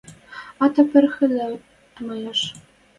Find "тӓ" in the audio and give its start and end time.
0.73-0.81